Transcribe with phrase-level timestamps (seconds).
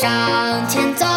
[0.00, 1.07] 向前走。